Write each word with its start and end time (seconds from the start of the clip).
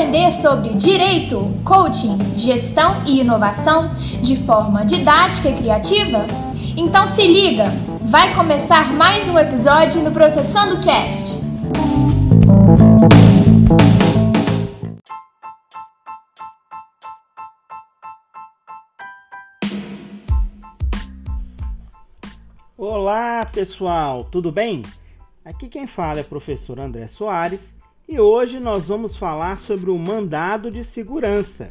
aprender 0.00 0.32
sobre 0.32 0.70
direito, 0.70 1.54
coaching, 1.62 2.16
gestão 2.34 3.04
e 3.06 3.20
inovação 3.20 3.94
de 4.22 4.34
forma 4.34 4.82
didática 4.82 5.50
e 5.50 5.54
criativa? 5.54 6.24
Então 6.74 7.06
se 7.06 7.26
liga, 7.26 7.66
vai 8.00 8.34
começar 8.34 8.94
mais 8.94 9.28
um 9.28 9.38
episódio 9.38 10.00
no 10.00 10.10
Processando 10.10 10.80
Cast. 10.82 11.38
Olá 22.78 23.44
pessoal, 23.52 24.24
tudo 24.24 24.50
bem? 24.50 24.80
Aqui 25.44 25.68
quem 25.68 25.86
fala 25.86 26.20
é 26.20 26.22
o 26.22 26.24
professor 26.24 26.80
André 26.80 27.06
Soares 27.06 27.79
e 28.10 28.18
hoje 28.18 28.58
nós 28.58 28.88
vamos 28.88 29.16
falar 29.16 29.60
sobre 29.60 29.88
o 29.88 29.96
mandado 29.96 30.68
de 30.68 30.82
segurança. 30.82 31.68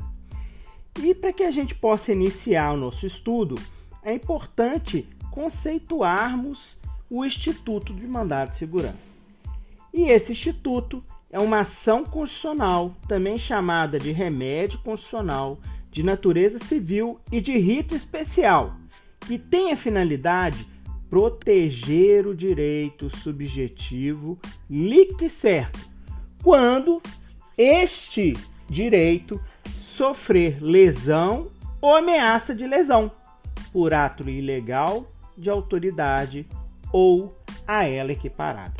E 0.97 1.13
para 1.13 1.33
que 1.33 1.43
a 1.43 1.51
gente 1.51 1.75
possa 1.75 2.13
iniciar 2.13 2.71
o 2.71 2.77
nosso 2.77 3.05
estudo, 3.05 3.55
é 4.01 4.13
importante 4.13 5.05
conceituarmos 5.31 6.77
o 7.09 7.25
Instituto 7.25 7.93
de 7.93 8.07
Mandado 8.07 8.51
de 8.51 8.57
Segurança. 8.57 9.09
E 9.93 10.03
esse 10.03 10.31
instituto 10.31 11.03
é 11.29 11.37
uma 11.37 11.59
ação 11.59 12.05
constitucional, 12.05 12.95
também 13.05 13.37
chamada 13.37 13.99
de 13.99 14.13
remédio 14.13 14.79
constitucional, 14.79 15.59
de 15.91 16.03
natureza 16.03 16.57
civil 16.59 17.19
e 17.29 17.41
de 17.41 17.57
rito 17.57 17.93
especial, 17.93 18.77
que 19.27 19.37
tem 19.37 19.73
a 19.73 19.77
finalidade 19.77 20.65
proteger 21.09 22.25
o 22.25 22.33
direito 22.33 23.13
subjetivo 23.17 24.39
líquido 24.69 25.25
e 25.25 25.29
certo, 25.29 25.88
quando 26.43 27.01
este 27.57 28.33
direito 28.69 29.41
sofrer 29.79 30.61
lesão 30.61 31.47
ou 31.81 31.95
ameaça 31.95 32.53
de 32.53 32.65
lesão 32.65 33.11
por 33.71 33.93
ato 33.93 34.29
ilegal 34.29 35.05
de 35.37 35.49
autoridade 35.49 36.47
ou 36.91 37.33
a 37.67 37.85
ela 37.85 38.11
equiparada. 38.11 38.73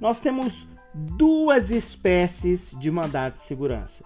Nós 0.00 0.20
temos 0.20 0.66
duas 0.94 1.70
espécies 1.70 2.70
de 2.78 2.90
mandado 2.90 3.34
de 3.34 3.40
segurança: 3.40 4.04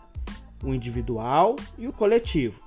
o 0.63 0.75
individual 0.75 1.57
e 1.79 1.89
o 1.89 1.93
coletivo. 1.93 2.61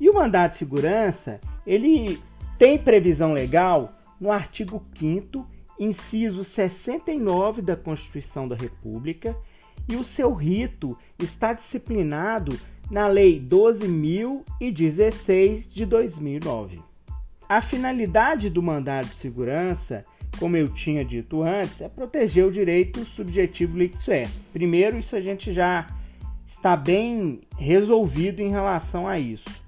E 0.00 0.08
o 0.08 0.14
mandado 0.14 0.52
de 0.52 0.58
segurança, 0.58 1.40
ele 1.66 2.20
tem 2.58 2.78
previsão 2.78 3.32
legal 3.32 3.92
no 4.20 4.30
artigo 4.30 4.82
5 4.98 5.53
inciso 5.78 6.44
69 6.44 7.62
da 7.62 7.76
Constituição 7.76 8.46
da 8.46 8.56
República, 8.56 9.36
e 9.88 9.96
o 9.96 10.04
seu 10.04 10.32
rito 10.32 10.96
está 11.18 11.52
disciplinado 11.52 12.56
na 12.90 13.06
Lei 13.06 13.40
12.016 13.40 15.68
de 15.68 15.84
2009. 15.84 16.80
A 17.48 17.60
finalidade 17.60 18.48
do 18.48 18.62
mandado 18.62 19.06
de 19.06 19.16
segurança, 19.16 20.02
como 20.38 20.56
eu 20.56 20.68
tinha 20.68 21.04
dito 21.04 21.42
antes, 21.42 21.80
é 21.80 21.88
proteger 21.88 22.46
o 22.46 22.50
direito 22.50 23.04
subjetivo 23.04 23.76
líquido 23.76 24.02
certo. 24.02 24.32
Primeiro, 24.52 24.98
isso 24.98 25.14
a 25.14 25.20
gente 25.20 25.52
já 25.52 25.86
está 26.48 26.74
bem 26.74 27.42
resolvido 27.58 28.40
em 28.40 28.48
relação 28.48 29.06
a 29.06 29.18
isso. 29.18 29.62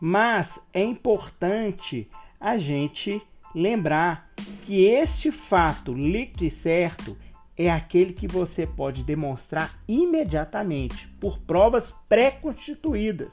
Mas 0.00 0.58
é 0.72 0.82
importante 0.82 2.10
a 2.40 2.58
gente 2.58 3.22
lembrar 3.54 4.30
que 4.64 4.84
este 4.84 5.30
fato 5.30 5.92
líquido 5.92 6.44
e 6.44 6.50
certo 6.50 7.16
é 7.56 7.70
aquele 7.70 8.12
que 8.12 8.26
você 8.26 8.66
pode 8.66 9.04
demonstrar 9.04 9.78
imediatamente 9.86 11.08
por 11.20 11.38
provas 11.38 11.94
pré-constituídas, 12.08 13.28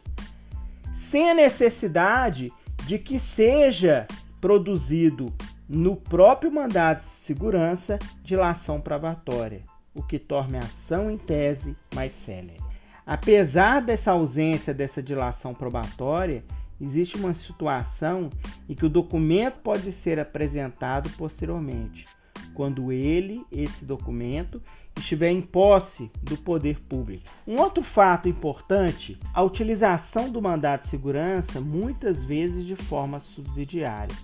sem 0.93 1.29
a 1.29 1.33
necessidade 1.33 2.51
de 2.85 2.99
que 2.99 3.17
seja 3.17 4.05
produzido 4.39 5.33
no 5.67 5.95
próprio 5.95 6.51
mandado 6.51 6.99
de 6.99 7.07
segurança 7.07 7.97
dilação 8.23 8.79
probatória, 8.79 9.63
o 9.93 10.03
que 10.03 10.19
torna 10.19 10.59
a 10.59 10.61
ação 10.61 11.09
em 11.09 11.17
tese 11.17 11.75
mais 11.95 12.13
célere. 12.13 12.59
Apesar 13.05 13.81
dessa 13.81 14.11
ausência 14.11 14.73
dessa 14.73 15.01
dilação 15.01 15.53
probatória, 15.53 16.43
existe 16.81 17.15
uma 17.15 17.33
situação 17.33 18.29
em 18.67 18.73
que 18.73 18.85
o 18.85 18.89
documento 18.89 19.59
pode 19.61 19.91
ser 19.91 20.19
apresentado 20.19 21.09
posteriormente, 21.11 22.07
quando 22.53 22.91
ele, 22.91 23.45
esse 23.51 23.85
documento, 23.85 24.61
estiver 24.97 25.29
em 25.29 25.41
posse 25.41 26.11
do 26.21 26.35
poder 26.37 26.79
público. 26.81 27.23
Um 27.47 27.59
outro 27.59 27.83
fato 27.83 28.27
importante, 28.27 29.17
a 29.33 29.41
utilização 29.43 30.29
do 30.29 30.41
mandato 30.41 30.83
de 30.83 30.89
segurança 30.89 31.61
muitas 31.61 32.23
vezes 32.23 32.65
de 32.65 32.75
forma 32.75 33.19
subsidiária. 33.19 34.15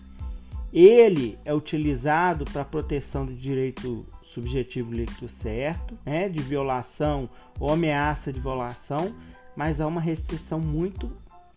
Ele 0.74 1.38
é 1.46 1.54
utilizado 1.54 2.44
para 2.46 2.66
proteção 2.66 3.26
do 3.26 3.34
direito 3.34 4.06
subjetivo 4.24 4.92
líquido 4.92 5.30
certo, 5.42 5.98
né, 6.06 6.28
de 6.28 6.42
violação 6.42 7.30
ou 7.60 7.72
ameaça 7.72 8.32
de 8.32 8.40
violação, 8.40 9.12
mas 9.56 9.82
há 9.82 9.88
uma 9.88 10.02
restrição 10.02 10.60
muito 10.60 11.12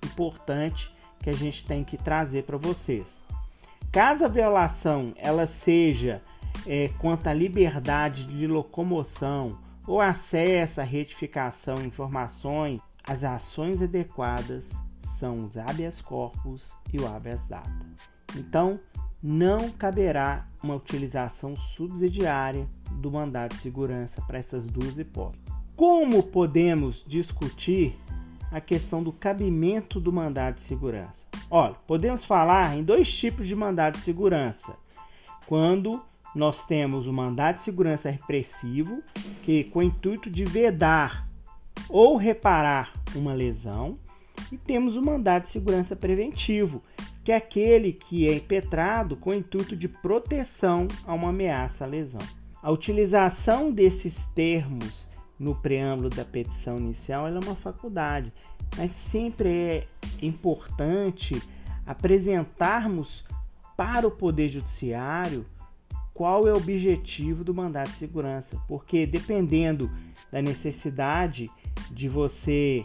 importante 0.04 0.90
que 1.22 1.30
a 1.30 1.34
gente 1.34 1.64
tem 1.66 1.84
que 1.84 1.96
trazer 1.96 2.44
para 2.44 2.56
vocês. 2.56 3.06
Caso 3.92 4.24
a 4.24 4.28
violação 4.28 5.12
ela 5.16 5.46
seja 5.46 6.22
é, 6.66 6.88
quanto 6.98 7.26
à 7.26 7.32
liberdade 7.32 8.24
de 8.24 8.46
locomoção 8.46 9.58
ou 9.86 10.00
acesso 10.00 10.80
à 10.80 10.84
retificação 10.84 11.74
informações, 11.84 12.80
as 13.08 13.24
ações 13.24 13.82
adequadas 13.82 14.64
são 15.18 15.44
os 15.44 15.58
habeas 15.58 16.00
corpus 16.00 16.62
e 16.92 17.00
o 17.00 17.06
habeas 17.06 17.40
data. 17.48 17.86
Então, 18.36 18.78
não 19.22 19.70
caberá 19.70 20.46
uma 20.62 20.76
utilização 20.76 21.54
subsidiária 21.56 22.66
do 22.92 23.10
mandado 23.10 23.54
de 23.54 23.60
segurança 23.60 24.22
para 24.22 24.38
essas 24.38 24.66
duas 24.66 24.96
hipóteses. 24.96 25.44
Como 25.76 26.22
podemos 26.22 27.04
discutir 27.06 27.98
a 28.50 28.60
questão 28.60 29.02
do 29.02 29.12
cabimento 29.12 30.00
do 30.00 30.12
mandado 30.12 30.56
de 30.56 30.62
segurança. 30.62 31.20
Olha, 31.50 31.74
podemos 31.86 32.24
falar 32.24 32.76
em 32.76 32.82
dois 32.82 33.12
tipos 33.12 33.46
de 33.46 33.54
mandado 33.54 33.98
de 33.98 34.04
segurança. 34.04 34.76
Quando 35.46 36.02
nós 36.34 36.64
temos 36.66 37.06
o 37.06 37.12
mandado 37.12 37.56
de 37.56 37.62
segurança 37.62 38.08
repressivo, 38.10 39.02
que 39.42 39.64
com 39.64 39.80
o 39.80 39.82
intuito 39.82 40.30
de 40.30 40.44
vedar 40.44 41.28
ou 41.88 42.16
reparar 42.16 42.92
uma 43.14 43.32
lesão, 43.32 43.98
e 44.52 44.56
temos 44.56 44.96
o 44.96 45.02
mandado 45.02 45.44
de 45.44 45.50
segurança 45.50 45.96
preventivo, 45.96 46.82
que 47.24 47.32
é 47.32 47.36
aquele 47.36 47.92
que 47.92 48.26
é 48.26 48.34
impetrado 48.34 49.16
com 49.16 49.30
o 49.30 49.34
intuito 49.34 49.76
de 49.76 49.88
proteção 49.88 50.88
a 51.06 51.14
uma 51.14 51.30
ameaça 51.30 51.84
à 51.84 51.86
lesão. 51.86 52.20
A 52.62 52.70
utilização 52.70 53.70
desses 53.70 54.24
termos 54.34 55.06
no 55.40 55.54
preâmbulo 55.54 56.10
da 56.10 56.24
petição 56.24 56.76
inicial, 56.76 57.26
ela 57.26 57.40
é 57.40 57.44
uma 57.44 57.56
faculdade, 57.56 58.30
mas 58.76 58.90
sempre 58.90 59.48
é 59.48 59.86
importante 60.20 61.42
apresentarmos 61.86 63.24
para 63.74 64.06
o 64.06 64.10
Poder 64.10 64.50
Judiciário 64.50 65.46
qual 66.12 66.46
é 66.46 66.52
o 66.52 66.56
objetivo 66.58 67.42
do 67.42 67.54
mandato 67.54 67.92
de 67.92 67.96
segurança, 67.96 68.60
porque 68.68 69.06
dependendo 69.06 69.90
da 70.30 70.42
necessidade 70.42 71.50
de 71.90 72.06
você 72.06 72.84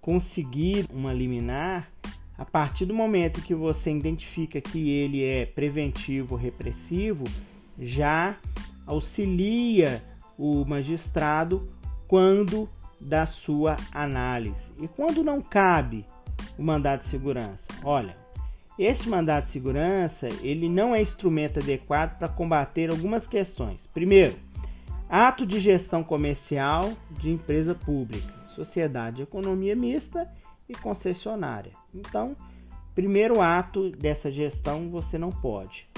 conseguir 0.00 0.86
uma 0.90 1.12
liminar, 1.12 1.90
a 2.38 2.44
partir 2.46 2.86
do 2.86 2.94
momento 2.94 3.42
que 3.42 3.54
você 3.54 3.90
identifica 3.90 4.60
que 4.62 4.88
ele 4.88 5.22
é 5.22 5.44
preventivo 5.44 6.34
ou 6.34 6.40
repressivo, 6.40 7.24
já 7.78 8.38
auxilia 8.86 10.02
o 10.38 10.64
magistrado 10.64 11.66
quando 12.08 12.68
da 13.00 13.26
sua 13.26 13.76
análise. 13.92 14.66
E 14.80 14.88
quando 14.88 15.22
não 15.22 15.40
cabe 15.40 16.04
o 16.58 16.62
mandado 16.62 17.02
de 17.02 17.08
segurança? 17.08 17.62
Olha, 17.84 18.16
este 18.78 19.08
mandado 19.08 19.46
de 19.46 19.52
segurança, 19.52 20.28
ele 20.42 20.68
não 20.68 20.94
é 20.94 21.00
instrumento 21.00 21.60
adequado 21.60 22.18
para 22.18 22.28
combater 22.28 22.90
algumas 22.90 23.26
questões. 23.26 23.80
Primeiro, 23.92 24.36
ato 25.08 25.46
de 25.46 25.60
gestão 25.60 26.02
comercial 26.02 26.92
de 27.10 27.30
empresa 27.30 27.74
pública, 27.74 28.32
sociedade 28.54 29.16
de 29.16 29.22
economia 29.22 29.74
mista 29.74 30.30
e 30.68 30.74
concessionária. 30.74 31.72
Então, 31.94 32.36
primeiro 32.94 33.40
ato 33.40 33.90
dessa 33.90 34.30
gestão 34.30 34.90
você 34.90 35.16
não 35.16 35.30
pode. 35.30 35.88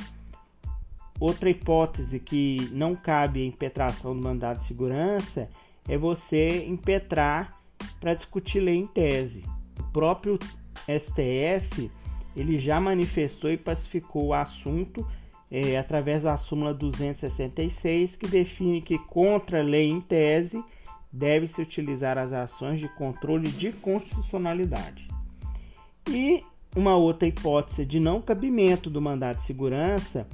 Outra 1.19 1.51
hipótese 1.51 2.21
que 2.21 2.69
não 2.73 2.95
cabe 2.95 3.43
a 3.43 3.47
impetração 3.47 4.15
do 4.15 4.23
mandado 4.23 4.61
de 4.61 4.67
segurança 4.69 5.49
é 5.89 5.97
você 5.97 6.67
impetrar 6.67 7.59
para 8.01 8.15
discutir 8.15 8.61
lei 8.61 8.77
em 8.77 8.87
tese. 8.87 9.43
O 9.81 9.85
próprio 9.93 10.39
STF 10.87 11.91
ele 12.37 12.59
já 12.59 12.81
manifestou 12.81 13.51
e 13.51 13.57
pacificou 13.57 14.27
o 14.27 14.35
assunto 14.35 15.05
é, 15.51 15.79
através 15.79 16.23
da 16.23 16.37
súmula 16.37 16.75
266, 16.75 18.17
que 18.17 18.29
define 18.29 18.83
que 18.83 18.99
contra 18.99 19.63
lei 19.63 19.89
em 19.89 20.01
tese 20.01 20.63
deve-se 21.11 21.61
utilizar 21.61 22.19
as 22.19 22.33
ações 22.33 22.79
de 22.79 22.89
controle 22.91 23.49
de 23.49 23.73
constitucionalidade. 23.73 25.09
E 26.09 26.45
uma 26.77 26.97
outra 26.97 27.27
hipótese 27.27 27.85
de 27.85 27.99
não 27.99 28.21
cabimento 28.21 28.91
do 28.91 29.01
mandado 29.01 29.39
de 29.39 29.47
segurança 29.47 30.27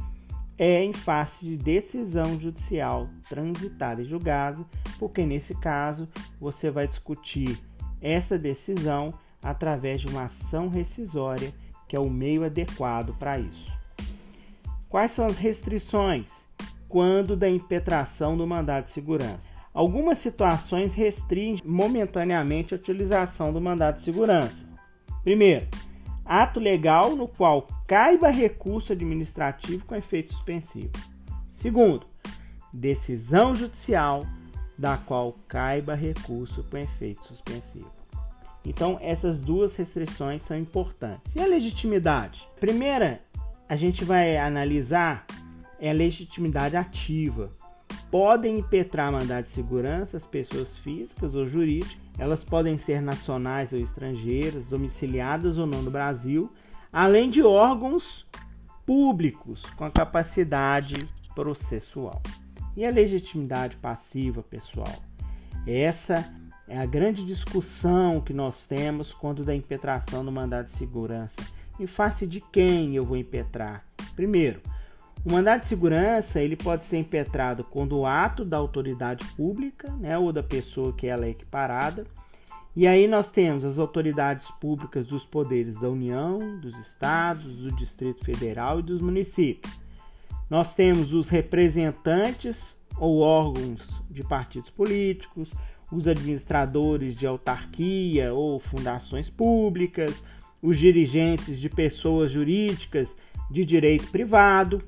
é 0.58 0.84
em 0.84 0.92
face 0.92 1.44
de 1.44 1.56
decisão 1.56 2.38
judicial 2.40 3.08
transitada 3.28 4.02
e 4.02 4.04
julgada, 4.04 4.64
porque 4.98 5.24
nesse 5.24 5.54
caso 5.54 6.08
você 6.40 6.70
vai 6.70 6.86
discutir 6.86 7.58
essa 8.00 8.38
decisão 8.38 9.14
através 9.42 10.00
de 10.00 10.06
uma 10.06 10.24
ação 10.24 10.68
rescisória, 10.68 11.52
que 11.88 11.96
é 11.96 12.00
o 12.00 12.10
meio 12.10 12.44
adequado 12.44 13.14
para 13.18 13.38
isso. 13.38 13.72
Quais 14.88 15.10
são 15.10 15.26
as 15.26 15.38
restrições 15.38 16.30
quando 16.88 17.36
da 17.36 17.48
impetração 17.50 18.36
do 18.36 18.46
mandado 18.46 18.84
de 18.84 18.90
segurança? 18.90 19.54
Algumas 19.72 20.18
situações 20.18 20.92
restringem 20.92 21.66
momentaneamente 21.66 22.72
a 22.72 22.76
utilização 22.76 23.52
do 23.52 23.60
mandado 23.60 23.96
de 23.96 24.04
segurança. 24.04 24.64
Primeiro, 25.24 25.66
ato 26.24 26.58
legal 26.58 27.14
no 27.14 27.28
qual 27.28 27.66
caiba 27.86 28.30
recurso 28.30 28.92
administrativo 28.92 29.84
com 29.84 29.94
efeito 29.94 30.32
suspensivo. 30.32 30.92
Segundo, 31.56 32.06
decisão 32.72 33.54
judicial 33.54 34.24
da 34.78 34.96
qual 34.96 35.36
caiba 35.46 35.94
recurso 35.94 36.64
com 36.64 36.76
efeito 36.76 37.22
suspensivo. 37.24 37.92
Então, 38.64 38.98
essas 39.00 39.38
duas 39.38 39.76
restrições 39.76 40.42
são 40.42 40.58
importantes. 40.58 41.34
E 41.36 41.40
a 41.40 41.46
legitimidade? 41.46 42.48
Primeira, 42.58 43.20
a 43.68 43.76
gente 43.76 44.04
vai 44.04 44.36
analisar 44.36 45.26
é 45.78 45.90
a 45.90 45.92
legitimidade 45.92 46.76
ativa 46.76 47.52
podem 48.14 48.60
impetrar 48.60 49.10
mandado 49.10 49.44
de 49.44 49.50
segurança 49.54 50.16
as 50.16 50.24
pessoas 50.24 50.76
físicas 50.84 51.34
ou 51.34 51.48
jurídicas. 51.48 51.98
Elas 52.16 52.44
podem 52.44 52.78
ser 52.78 53.02
nacionais 53.02 53.72
ou 53.72 53.78
estrangeiras, 53.80 54.66
domiciliadas 54.66 55.58
ou 55.58 55.66
não 55.66 55.82
no 55.82 55.90
Brasil, 55.90 56.48
além 56.92 57.28
de 57.28 57.42
órgãos 57.42 58.24
públicos 58.86 59.62
com 59.74 59.84
a 59.84 59.90
capacidade 59.90 61.08
processual. 61.34 62.22
E 62.76 62.86
a 62.86 62.90
legitimidade 62.90 63.74
passiva, 63.78 64.44
pessoal? 64.44 64.94
Essa 65.66 66.32
é 66.68 66.78
a 66.78 66.86
grande 66.86 67.26
discussão 67.26 68.20
que 68.20 68.32
nós 68.32 68.64
temos 68.64 69.12
quando 69.12 69.42
da 69.42 69.56
impetração 69.56 70.24
do 70.24 70.30
mandado 70.30 70.66
de 70.66 70.76
segurança. 70.76 71.34
Em 71.80 71.86
face 71.88 72.28
de 72.28 72.40
quem 72.40 72.94
eu 72.94 73.02
vou 73.02 73.16
impetrar? 73.16 73.82
Primeiro, 74.14 74.60
o 75.24 75.32
mandado 75.32 75.62
de 75.62 75.66
segurança 75.66 76.40
ele 76.40 76.56
pode 76.56 76.84
ser 76.84 76.98
impetrado 76.98 77.64
quando 77.64 77.98
o 77.98 78.06
ato 78.06 78.44
da 78.44 78.56
autoridade 78.56 79.24
pública, 79.34 79.90
né, 79.92 80.18
ou 80.18 80.32
da 80.32 80.42
pessoa 80.42 80.92
que 80.92 81.06
ela 81.06 81.26
é 81.26 81.30
equiparada. 81.30 82.06
E 82.76 82.86
aí 82.86 83.06
nós 83.06 83.30
temos 83.30 83.64
as 83.64 83.78
autoridades 83.78 84.50
públicas 84.60 85.06
dos 85.06 85.24
poderes 85.24 85.74
da 85.80 85.88
União, 85.88 86.58
dos 86.58 86.76
estados, 86.80 87.56
do 87.56 87.76
Distrito 87.76 88.24
Federal 88.24 88.80
e 88.80 88.82
dos 88.82 89.00
municípios. 89.00 89.80
Nós 90.50 90.74
temos 90.74 91.12
os 91.12 91.28
representantes 91.28 92.76
ou 92.98 93.20
órgãos 93.20 94.02
de 94.10 94.22
partidos 94.22 94.70
políticos, 94.70 95.50
os 95.90 96.08
administradores 96.08 97.16
de 97.16 97.26
autarquia 97.26 98.32
ou 98.32 98.58
fundações 98.58 99.30
públicas, 99.30 100.22
os 100.60 100.78
dirigentes 100.78 101.60
de 101.60 101.68
pessoas 101.68 102.30
jurídicas 102.30 103.08
de 103.50 103.64
direito 103.64 104.10
privado, 104.10 104.82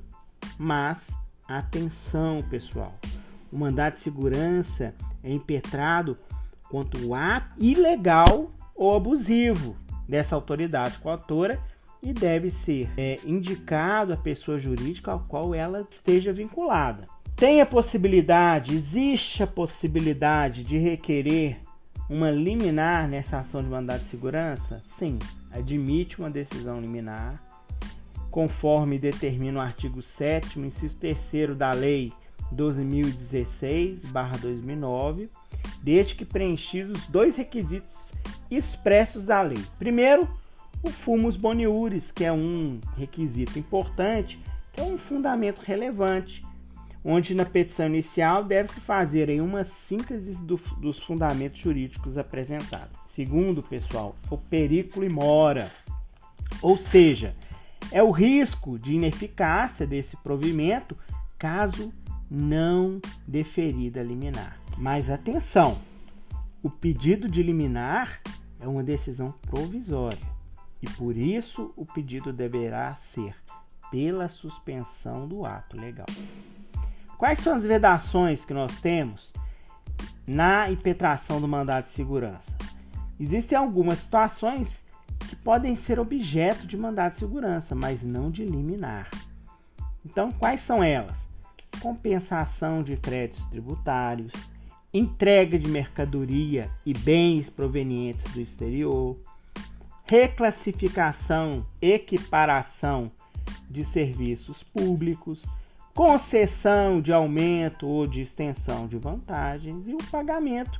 mas 0.57 1.07
atenção, 1.47 2.41
pessoal. 2.49 2.93
O 3.51 3.57
mandado 3.57 3.93
de 3.93 3.99
segurança 3.99 4.93
é 5.23 5.31
impetrado 5.31 6.17
contra 6.69 6.99
o 7.05 7.15
ato 7.15 7.51
ilegal 7.57 8.51
ou 8.75 8.95
abusivo 8.95 9.75
dessa 10.07 10.35
autoridade 10.35 10.97
coautora 10.97 11.59
e 12.01 12.13
deve 12.13 12.51
ser 12.51 12.89
é, 12.97 13.17
indicado 13.25 14.13
a 14.13 14.17
pessoa 14.17 14.59
jurídica 14.59 15.11
ao 15.11 15.21
qual 15.21 15.55
ela 15.55 15.87
esteja 15.89 16.31
vinculada. 16.31 17.05
Tem 17.35 17.61
a 17.61 17.65
possibilidade, 17.65 18.75
existe 18.75 19.43
a 19.43 19.47
possibilidade 19.47 20.63
de 20.63 20.77
requerer 20.77 21.59
uma 22.09 22.31
liminar 22.31 23.07
nessa 23.07 23.39
ação 23.39 23.61
de 23.61 23.69
mandado 23.69 24.03
de 24.03 24.09
segurança? 24.09 24.81
Sim, 24.97 25.19
admite 25.51 26.19
uma 26.19 26.29
decisão 26.29 26.79
liminar 26.79 27.46
conforme 28.37 28.99
determina 28.99 29.57
o 29.57 29.61
artigo 29.63 29.99
7 29.99 30.59
inciso 30.59 30.95
3 30.99 31.57
da 31.57 31.71
Lei 31.71 32.13
12.016-2009, 32.55 35.27
desde 35.81 36.13
que 36.13 36.23
preenchidos 36.23 37.07
dois 37.07 37.35
requisitos 37.35 38.11
expressos 38.51 39.25
da 39.25 39.41
lei. 39.41 39.57
Primeiro, 39.79 40.29
o 40.83 40.91
fumus 40.91 41.35
boniuris, 41.35 42.11
que 42.11 42.23
é 42.23 42.31
um 42.31 42.79
requisito 42.95 43.57
importante, 43.57 44.39
que 44.71 44.81
é 44.81 44.83
um 44.83 44.99
fundamento 44.99 45.61
relevante, 45.61 46.45
onde 47.03 47.33
na 47.33 47.43
petição 47.43 47.87
inicial 47.87 48.43
deve-se 48.43 48.79
fazer 48.81 49.29
em 49.29 49.41
uma 49.41 49.65
síntese 49.65 50.33
do, 50.43 50.61
dos 50.77 50.99
fundamentos 50.99 51.59
jurídicos 51.59 52.19
apresentados. 52.19 52.95
Segundo, 53.15 53.63
pessoal, 53.63 54.15
o 54.29 54.37
perículo 54.37 55.07
e 55.07 55.09
mora, 55.09 55.71
ou 56.61 56.77
seja, 56.77 57.33
é 57.91 58.03
o 58.03 58.11
risco 58.11 58.77
de 58.77 58.93
ineficácia 58.93 59.87
desse 59.87 60.15
provimento 60.17 60.97
caso 61.37 61.93
não 62.29 62.99
deferida 63.27 64.01
liminar. 64.01 64.57
Mas 64.77 65.09
atenção, 65.09 65.77
o 66.61 66.69
pedido 66.69 67.29
de 67.29 67.41
liminar 67.41 68.21
é 68.59 68.67
uma 68.67 68.83
decisão 68.83 69.33
provisória 69.49 70.37
e 70.81 70.89
por 70.89 71.15
isso 71.15 71.73
o 71.75 71.85
pedido 71.85 72.33
deverá 72.33 72.95
ser 72.95 73.35
pela 73.89 74.29
suspensão 74.29 75.27
do 75.27 75.45
ato 75.45 75.77
legal. 75.77 76.07
Quais 77.17 77.39
são 77.39 77.55
as 77.55 77.63
vedações 77.63 78.43
que 78.45 78.53
nós 78.53 78.79
temos 78.79 79.31
na 80.25 80.69
impetração 80.69 81.39
do 81.39 81.47
mandado 81.47 81.85
de 81.85 81.93
segurança? 81.93 82.55
Existem 83.19 83.57
algumas 83.57 83.99
situações 83.99 84.83
que 85.27 85.35
podem 85.35 85.75
ser 85.75 85.99
objeto 85.99 86.65
de 86.65 86.77
mandado 86.77 87.13
de 87.13 87.19
segurança, 87.19 87.75
mas 87.75 88.01
não 88.01 88.31
de 88.31 88.45
liminar. 88.45 89.09
Então, 90.05 90.31
quais 90.31 90.61
são 90.61 90.83
elas? 90.83 91.15
Compensação 91.81 92.81
de 92.81 92.95
créditos 92.95 93.45
tributários, 93.47 94.31
entrega 94.93 95.59
de 95.59 95.69
mercadoria 95.69 96.71
e 96.85 96.93
bens 96.93 97.49
provenientes 97.49 98.33
do 98.33 98.41
exterior, 98.41 99.17
reclassificação, 100.05 101.65
equiparação 101.81 103.11
de 103.69 103.83
serviços 103.83 104.63
públicos, 104.63 105.43
concessão 105.93 107.01
de 107.01 107.11
aumento 107.11 107.87
ou 107.87 108.07
de 108.07 108.21
extensão 108.21 108.87
de 108.87 108.97
vantagens 108.97 109.87
e 109.87 109.93
o 109.93 109.97
pagamento 110.09 110.79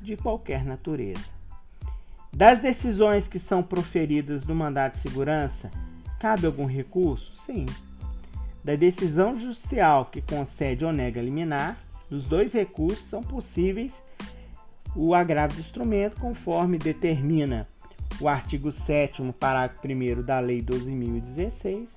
de 0.00 0.16
qualquer 0.16 0.64
natureza. 0.64 1.41
Das 2.34 2.60
decisões 2.60 3.28
que 3.28 3.38
são 3.38 3.62
proferidas 3.62 4.46
no 4.46 4.54
mandato 4.54 4.96
de 4.96 5.02
segurança, 5.02 5.70
cabe 6.18 6.46
algum 6.46 6.66
recurso? 6.66 7.36
Sim. 7.44 7.66
Da 8.64 8.74
decisão 8.74 9.38
judicial 9.38 10.06
que 10.06 10.22
concede 10.22 10.84
ou 10.84 10.92
nega 10.92 11.20
liminar, 11.20 11.76
dos 12.08 12.26
dois 12.26 12.52
recursos 12.52 13.04
são 13.06 13.22
possíveis 13.22 14.02
o 14.94 15.14
agravo 15.14 15.54
do 15.54 15.60
instrumento, 15.60 16.20
conforme 16.20 16.78
determina 16.78 17.66
o 18.20 18.28
artigo 18.28 18.70
7, 18.70 19.22
parágrafo 19.38 19.86
1 19.86 20.22
da 20.22 20.38
Lei 20.38 20.62
12.016 20.62 21.88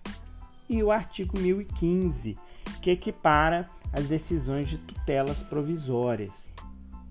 e 0.70 0.82
o 0.82 0.92
artigo 0.92 1.38
1015, 1.40 2.36
que 2.82 2.92
equipara 2.92 3.70
as 3.94 4.08
decisões 4.08 4.68
de 4.68 4.78
tutelas 4.80 5.38
provisórias. 5.44 6.32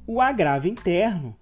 O 0.07 0.21
agravo 0.21 0.67
interno 0.67 1.37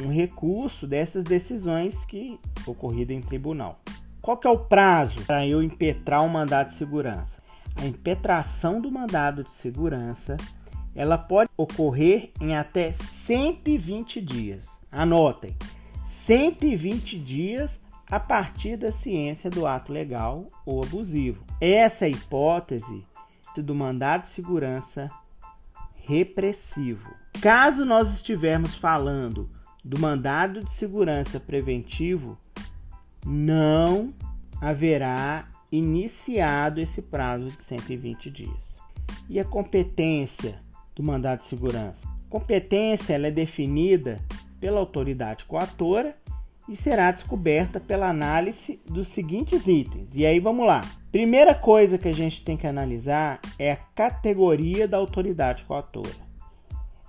um 0.00 0.10
recurso 0.10 0.86
dessas 0.86 1.24
decisões 1.24 2.04
que 2.04 2.38
ocorridas 2.66 3.16
em 3.16 3.20
tribunal. 3.20 3.80
Qual 4.20 4.36
que 4.36 4.46
é 4.46 4.50
o 4.50 4.58
prazo 4.58 5.20
para 5.26 5.46
eu 5.46 5.62
impetrar 5.62 6.22
um 6.22 6.28
mandado 6.28 6.70
de 6.70 6.76
segurança? 6.76 7.42
A 7.76 7.84
impetração 7.84 8.80
do 8.80 8.90
mandado 8.90 9.42
de 9.44 9.52
segurança 9.52 10.36
ela 10.94 11.16
pode 11.16 11.50
ocorrer 11.56 12.30
em 12.40 12.54
até 12.54 12.92
120 12.92 14.20
dias. 14.20 14.66
Anotem, 14.90 15.56
120 16.26 17.18
dias 17.18 17.80
a 18.10 18.20
partir 18.20 18.76
da 18.76 18.92
ciência 18.92 19.48
do 19.48 19.66
ato 19.66 19.90
legal 19.90 20.50
ou 20.66 20.82
abusivo. 20.84 21.44
Essa 21.60 22.04
é 22.04 22.08
a 22.08 22.10
hipótese 22.10 23.04
do 23.56 23.74
mandado 23.74 24.22
de 24.22 24.28
segurança 24.28 25.10
repressivo. 25.94 27.10
Caso 27.40 27.84
nós 27.84 28.12
estivermos 28.14 28.74
falando 28.74 29.48
do 29.84 29.98
mandado 29.98 30.60
de 30.60 30.70
segurança 30.72 31.40
preventivo, 31.40 32.38
não 33.26 34.12
haverá 34.60 35.48
iniciado 35.70 36.80
esse 36.80 37.00
prazo 37.02 37.46
de 37.46 37.62
120 37.62 38.30
dias. 38.30 38.72
E 39.28 39.40
a 39.40 39.44
competência 39.44 40.60
do 40.94 41.02
mandado 41.02 41.42
de 41.42 41.48
segurança? 41.48 42.06
Competência 42.28 43.14
ela 43.14 43.26
é 43.26 43.30
definida 43.30 44.20
pela 44.60 44.80
autoridade 44.80 45.44
coatora 45.44 46.16
e 46.68 46.76
será 46.76 47.10
descoberta 47.10 47.80
pela 47.80 48.08
análise 48.08 48.80
dos 48.88 49.08
seguintes 49.08 49.66
itens. 49.66 50.08
E 50.14 50.24
aí 50.24 50.38
vamos 50.38 50.66
lá. 50.66 50.80
Primeira 51.10 51.54
coisa 51.54 51.98
que 51.98 52.08
a 52.08 52.14
gente 52.14 52.44
tem 52.44 52.56
que 52.56 52.66
analisar 52.66 53.40
é 53.58 53.72
a 53.72 53.76
categoria 53.76 54.86
da 54.86 54.96
autoridade 54.96 55.64
coatora. 55.64 56.31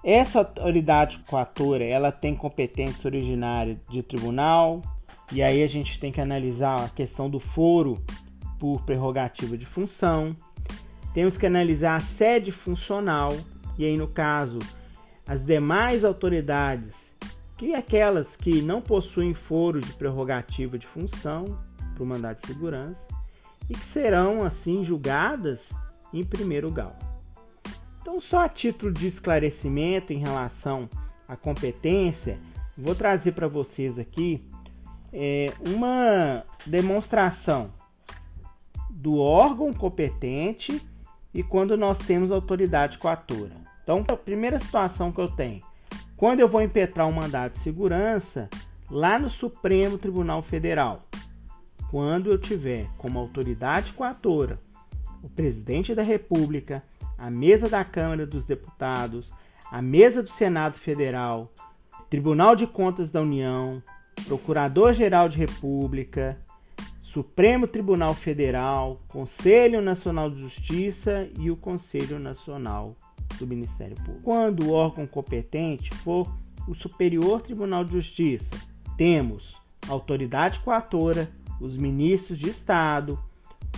Essa 0.03 0.39
autoridade 0.39 1.19
coatora, 1.29 1.83
ela 1.83 2.12
tem 2.12 2.36
competência 2.36 3.07
originária 3.07 3.79
de 3.89 4.03
tribunal, 4.03 4.81
e 5.31 5.41
aí 5.41 5.63
a 5.63 5.67
gente 5.67 5.98
tem 5.98 6.12
que 6.12 6.19
analisar 6.19 6.83
a 6.83 6.89
questão 6.89 7.29
do 7.29 7.39
foro 7.39 8.03
por 8.60 8.81
prerrogativa 8.81 9.57
de 9.57 9.65
função. 9.65 10.36
Temos 11.13 11.38
que 11.38 11.45
analisar 11.45 11.95
a 11.95 12.01
sede 12.01 12.51
funcional, 12.51 13.29
e 13.77 13.86
aí 13.86 13.98
no 13.98 14.07
caso, 14.07 14.60
as 15.25 15.45
demais 15.45 16.03
autoridades 16.03 16.93
que 17.57 17.74
aquelas 17.74 18.36
que 18.36 18.62
não 18.62 18.81
possuem 18.81 19.33
foro 19.33 19.79
de 19.79 19.93
prerrogativa 19.93 20.77
de 20.77 20.86
função 20.86 21.57
para 21.93 22.03
o 22.03 22.05
mandado 22.05 22.41
de 22.41 22.48
segurança 22.48 23.07
e 23.69 23.74
que 23.74 23.86
serão 23.86 24.43
assim 24.43 24.83
julgadas 24.83 25.62
em 26.12 26.25
primeiro 26.25 26.69
grau. 26.69 27.12
Então, 28.03 28.19
só 28.19 28.43
a 28.43 28.50
título 28.50 28.91
de 28.91 29.07
esclarecimento 29.07 30.12
em 30.12 30.17
relação 30.17 30.89
à 31.25 31.38
competência, 31.38 32.38
vou 32.77 32.93
trazer 32.93 33.31
para 33.31 33.48
vocês 33.48 33.98
aqui 33.98 34.43
é, 35.13 35.45
uma 35.65 36.43
demonstração 36.65 37.72
do 38.89 39.19
órgão 39.19 39.74
competente 39.74 40.86
e 41.33 41.41
quando 41.41 41.77
nós 41.77 41.98
temos 42.00 42.29
autoridade 42.29 42.98
coatora. 42.98 43.55
Então, 43.81 44.03
a 44.12 44.17
primeira 44.17 44.60
situação 44.60 45.10
que 45.10 45.22
eu 45.22 45.29
tenho 45.29 45.62
quando 46.17 46.41
eu 46.41 46.50
vou 46.50 46.62
impetrar 46.62 47.07
um 47.07 47.13
mandado 47.13 47.53
de 47.53 47.60
segurança 47.60 48.50
lá 48.91 49.17
no 49.17 49.29
Supremo 49.29 49.98
Tribunal 49.98 50.41
Federal, 50.41 51.00
quando 51.89 52.29
eu 52.29 52.38
tiver 52.38 52.89
como 52.98 53.17
autoridade 53.17 53.93
coatora 53.93 54.60
o 55.24 55.29
presidente 55.29 55.95
da 55.95 56.03
República, 56.03 56.83
a 57.17 57.29
mesa 57.29 57.70
da 57.70 57.84
Câmara 57.84 58.25
dos 58.25 58.46
Deputados, 58.46 59.32
a 59.72 59.82
mesa 59.82 60.22
do 60.22 60.29
Senado 60.29 60.77
Federal, 60.77 61.51
Tribunal 62.10 62.55
de 62.55 62.67
Contas 62.67 63.12
da 63.12 63.22
União, 63.22 63.82
Procurador-Geral 64.27 65.27
de 65.29 65.38
República, 65.38 66.38
Supremo 67.01 67.67
Tribunal 67.67 68.13
Federal, 68.13 69.01
Conselho 69.08 69.82
Nacional 69.82 70.29
de 70.29 70.39
Justiça 70.39 71.29
e 71.39 71.51
o 71.51 71.55
Conselho 71.55 72.17
Nacional 72.20 72.96
do 73.38 73.48
Ministério 73.48 73.96
Público. 73.98 74.22
Quando 74.24 74.65
o 74.65 74.74
órgão 74.74 75.05
competente 75.05 75.93
for 75.98 76.32
o 76.67 76.74
Superior 76.74 77.41
Tribunal 77.41 77.84
de 77.84 77.91
Justiça, 77.91 78.55
temos 78.98 79.55
a 79.88 79.91
autoridade 79.91 80.60
coatora, 80.62 81.29
os 81.60 81.75
ministros 81.77 82.38
de 82.38 82.50
Estado, 82.50 83.20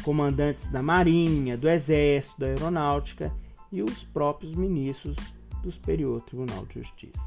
comandantes 0.05 0.69
da 0.69 0.81
Marinha, 0.81 1.57
do 1.57 1.67
Exército, 1.67 2.39
da 2.39 2.45
Aeronáutica 2.45 3.33
e 3.71 3.81
os 3.81 4.03
próprios 4.03 4.55
ministros 4.55 5.17
do 5.62 5.71
Superior 5.71 6.21
Tribunal 6.21 6.65
de 6.67 6.81
Justiça. 6.81 7.19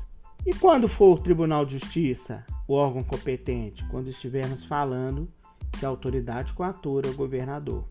E 0.47 0.55
quando 0.55 0.89
for 0.89 1.19
o 1.19 1.23
Tribunal 1.23 1.67
de 1.67 1.79
Justiça, 1.79 2.47
o 2.69 2.75
órgão 2.75 3.03
competente, 3.03 3.85
quando 3.91 4.09
estivermos 4.09 4.65
falando 4.65 5.29
a 5.83 5.87
autoridade 5.89 6.53
coatora 6.53 7.11
o 7.11 7.15
governador. 7.15 7.85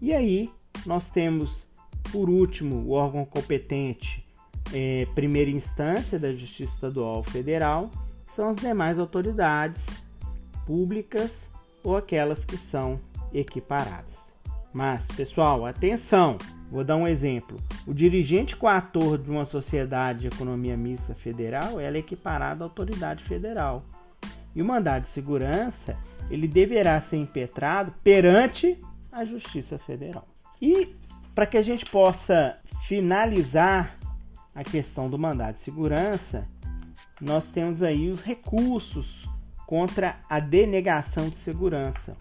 E 0.00 0.12
aí 0.12 0.50
nós 0.86 1.10
temos 1.10 1.66
por 2.10 2.28
último, 2.28 2.76
o 2.76 2.90
órgão 2.92 3.24
competente, 3.24 4.24
é, 4.72 5.06
primeira 5.14 5.50
instância 5.50 6.18
da 6.18 6.32
Justiça 6.32 6.72
Estadual 6.74 7.22
Federal, 7.22 7.90
são 8.34 8.50
as 8.50 8.56
demais 8.56 8.98
autoridades 8.98 9.84
públicas 10.66 11.30
ou 11.82 11.96
aquelas 11.96 12.44
que 12.44 12.56
são 12.56 12.98
equiparadas. 13.32 14.16
Mas, 14.72 15.04
pessoal, 15.16 15.66
atenção! 15.66 16.38
Vou 16.70 16.84
dar 16.84 16.96
um 16.96 17.08
exemplo. 17.08 17.58
O 17.86 17.94
dirigente 17.94 18.54
coator 18.54 19.16
de 19.16 19.30
uma 19.30 19.46
sociedade 19.46 20.20
de 20.20 20.26
economia 20.26 20.76
mista 20.76 21.14
federal 21.14 21.80
é 21.80 21.90
equiparado 21.96 22.62
à 22.62 22.66
autoridade 22.66 23.24
federal. 23.24 23.84
E 24.54 24.60
o 24.60 24.64
mandado 24.64 25.04
de 25.04 25.10
segurança 25.10 25.96
ele 26.30 26.46
deverá 26.46 27.00
ser 27.00 27.16
impetrado 27.16 27.92
perante 28.02 28.78
a 29.10 29.24
Justiça 29.24 29.78
Federal. 29.78 30.28
E 30.60 30.94
para 31.34 31.46
que 31.46 31.56
a 31.56 31.62
gente 31.62 31.86
possa 31.86 32.58
finalizar 32.86 33.96
a 34.54 34.62
questão 34.62 35.08
do 35.08 35.18
mandado 35.18 35.54
de 35.54 35.60
segurança, 35.60 36.46
nós 37.20 37.48
temos 37.50 37.82
aí 37.82 38.10
os 38.10 38.20
recursos 38.20 39.24
contra 39.66 40.16
a 40.28 40.40
denegação 40.40 41.28
de 41.28 41.36
segurança. 41.36 42.16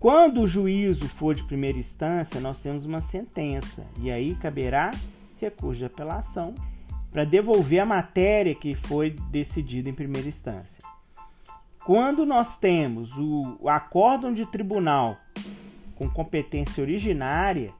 Quando 0.00 0.40
o 0.40 0.46
juízo 0.46 1.06
for 1.06 1.34
de 1.34 1.44
primeira 1.44 1.76
instância, 1.76 2.40
nós 2.40 2.58
temos 2.58 2.86
uma 2.86 3.02
sentença 3.02 3.86
e 3.98 4.10
aí 4.10 4.34
caberá 4.34 4.92
recurso 5.38 5.80
de 5.80 5.84
apelação 5.84 6.54
para 7.12 7.26
devolver 7.26 7.80
a 7.80 7.84
matéria 7.84 8.54
que 8.54 8.74
foi 8.74 9.10
decidida 9.30 9.90
em 9.90 9.94
primeira 9.94 10.26
instância. 10.26 10.88
Quando 11.84 12.24
nós 12.24 12.56
temos 12.56 13.12
o, 13.14 13.58
o 13.60 13.68
acórdão 13.68 14.32
de 14.32 14.46
tribunal 14.46 15.18
com 15.96 16.08
competência 16.08 16.80
originária, 16.80 17.70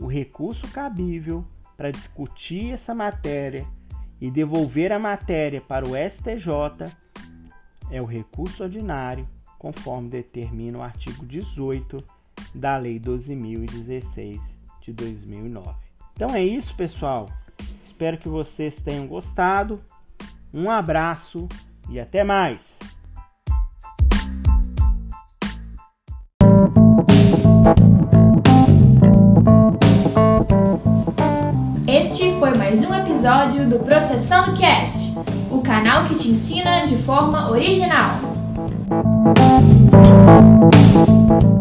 o 0.00 0.06
recurso 0.06 0.66
cabível 0.72 1.44
para 1.76 1.90
discutir 1.90 2.72
essa 2.72 2.94
matéria 2.94 3.66
e 4.18 4.30
devolver 4.30 4.90
a 4.90 4.98
matéria 4.98 5.60
para 5.60 5.86
o 5.86 5.90
STJ 5.90 6.90
é 7.90 8.00
o 8.00 8.06
recurso 8.06 8.62
ordinário, 8.62 9.28
conforme 9.58 10.08
determina 10.08 10.78
o 10.78 10.82
artigo 10.82 11.24
18 11.24 12.02
da 12.54 12.76
Lei 12.76 12.98
12.016 12.98 14.40
de 14.80 14.92
2009. 14.92 15.70
Então 16.12 16.34
é 16.34 16.42
isso, 16.42 16.74
pessoal. 16.74 17.26
Espero 17.86 18.18
que 18.18 18.28
vocês 18.28 18.76
tenham 18.76 19.06
gostado. 19.06 19.80
Um 20.52 20.70
abraço 20.70 21.48
e 21.88 21.98
até 21.98 22.24
mais! 22.24 22.76
mais 32.76 32.90
um 32.90 32.94
episódio 32.94 33.66
do 33.70 33.78
Processando 33.78 34.54
Cast, 34.58 35.14
o 35.50 35.62
canal 35.62 36.04
que 36.04 36.14
te 36.14 36.28
ensina 36.28 36.84
de 36.86 36.96
forma 36.96 37.50
original. 37.50 38.35
Thank 40.96 41.42
you. 41.42 41.55